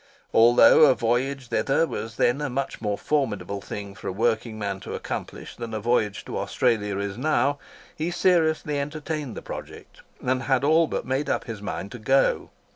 Although 0.33 0.85
a 0.85 0.95
voyage 0.95 1.49
thither 1.49 1.85
was 1.85 2.15
then 2.17 2.41
a 2.41 2.49
much 2.49 2.81
more 2.81 2.97
formidable 2.97 3.61
thing 3.61 3.93
for 3.93 4.07
a 4.07 4.11
working 4.11 4.57
man 4.57 4.79
to 4.79 4.95
accomplish 4.95 5.55
than 5.55 5.75
a 5.75 5.79
voyage 5.79 6.25
to 6.25 6.39
Australia 6.39 6.97
is 6.97 7.19
now, 7.19 7.59
he 7.95 8.09
seriously 8.09 8.79
entertained 8.79 9.37
the 9.37 9.43
project, 9.43 10.01
and 10.19 10.41
had 10.41 10.63
all 10.63 10.87
but 10.87 11.05
made 11.05 11.29
up 11.29 11.43
his 11.43 11.61
mind 11.61 11.91
to 11.91 11.99
go. 11.99 12.49